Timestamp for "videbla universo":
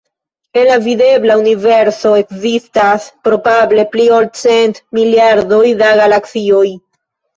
0.85-2.13